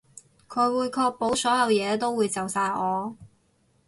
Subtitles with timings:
[0.49, 3.15] 佢會確保所有嘢都會就晒我